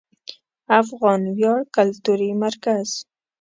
افغان 0.81 1.21
ویاړ 1.35 1.59
کلتوري 1.75 2.29
مرکز 2.43 2.87